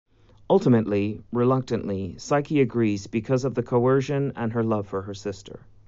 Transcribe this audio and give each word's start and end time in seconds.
Ultimately, 0.49 1.21
reluctantly, 1.31 2.15
Psyche 2.17 2.59
agrees 2.59 3.05
because 3.05 3.45
of 3.45 3.53
the 3.53 3.61
coercion 3.61 4.33
and 4.35 4.51
her 4.51 4.63
love 4.63 4.87
for 4.87 5.03
her 5.03 5.13
sister. 5.13 5.59